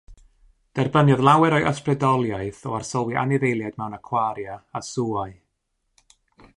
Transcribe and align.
Derbyniodd 0.77 1.21
lawer 1.27 1.55
o'i 1.57 1.67
ysbrydoliaeth 1.71 2.63
o 2.71 2.73
arsylwi 2.79 3.21
anifeiliaid 3.25 3.79
mewn 3.83 3.97
acwaria 3.99 4.59
a 4.81 4.85
sŵau. 4.93 5.39